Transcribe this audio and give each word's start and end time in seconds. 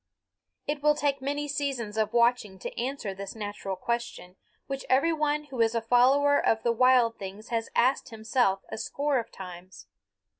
It 0.65 0.81
will 0.81 0.95
take 0.95 1.21
many 1.21 1.47
seasons 1.47 1.95
of 1.95 2.11
watching 2.11 2.57
to 2.57 2.75
answer 2.75 3.13
this 3.13 3.35
natural 3.35 3.75
question, 3.75 4.35
which 4.65 4.83
every 4.89 5.13
one 5.13 5.43
who 5.51 5.61
is 5.61 5.75
a 5.75 5.79
follower 5.79 6.43
of 6.43 6.63
the 6.63 6.71
wild 6.71 7.19
things 7.19 7.49
has 7.49 7.69
asked 7.75 8.09
himself 8.09 8.61
a 8.69 8.79
score 8.79 9.19
of 9.19 9.31
times. 9.31 9.85